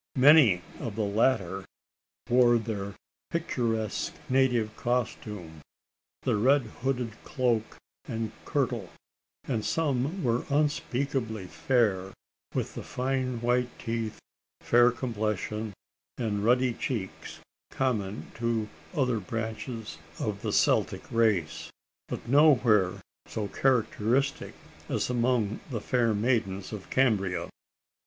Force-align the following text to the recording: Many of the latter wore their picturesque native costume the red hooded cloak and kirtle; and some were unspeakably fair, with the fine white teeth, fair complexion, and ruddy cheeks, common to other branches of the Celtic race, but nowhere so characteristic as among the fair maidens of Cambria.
Many 0.17 0.63
of 0.79 0.95
the 0.95 1.03
latter 1.03 1.63
wore 2.27 2.57
their 2.57 2.95
picturesque 3.29 4.15
native 4.29 4.75
costume 4.75 5.61
the 6.23 6.37
red 6.37 6.63
hooded 6.81 7.23
cloak 7.23 7.77
and 8.05 8.31
kirtle; 8.43 8.89
and 9.43 9.63
some 9.63 10.23
were 10.23 10.43
unspeakably 10.49 11.45
fair, 11.45 12.13
with 12.55 12.73
the 12.73 12.81
fine 12.81 13.41
white 13.41 13.69
teeth, 13.77 14.17
fair 14.61 14.89
complexion, 14.89 15.71
and 16.17 16.43
ruddy 16.43 16.73
cheeks, 16.73 17.37
common 17.69 18.31
to 18.33 18.69
other 18.95 19.19
branches 19.19 19.99
of 20.17 20.41
the 20.41 20.51
Celtic 20.51 21.11
race, 21.11 21.69
but 22.07 22.27
nowhere 22.27 22.93
so 23.27 23.47
characteristic 23.49 24.55
as 24.89 25.11
among 25.11 25.59
the 25.69 25.79
fair 25.79 26.15
maidens 26.15 26.73
of 26.73 26.89
Cambria. 26.89 27.49